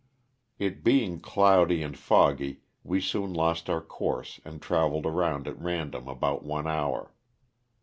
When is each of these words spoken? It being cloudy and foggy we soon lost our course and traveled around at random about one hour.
It 0.57 0.83
being 0.83 1.19
cloudy 1.19 1.83
and 1.83 1.95
foggy 1.95 2.61
we 2.83 2.99
soon 3.01 3.33
lost 3.35 3.69
our 3.69 3.81
course 3.81 4.39
and 4.43 4.59
traveled 4.59 5.05
around 5.05 5.47
at 5.47 5.61
random 5.61 6.07
about 6.07 6.43
one 6.43 6.65
hour. 6.65 7.13